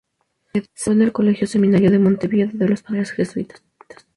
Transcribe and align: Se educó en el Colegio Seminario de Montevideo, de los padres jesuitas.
Se 0.73 0.89
educó 0.89 0.91
en 0.95 1.01
el 1.03 1.11
Colegio 1.11 1.45
Seminario 1.45 1.91
de 1.91 1.99
Montevideo, 1.99 2.49
de 2.51 2.67
los 2.67 2.81
padres 2.81 3.11
jesuitas. 3.11 3.63